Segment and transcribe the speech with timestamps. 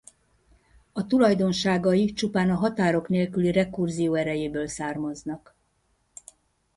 [0.91, 5.55] A tulajdonságai csupán a határok nélküli rekurzió erejéből származnak.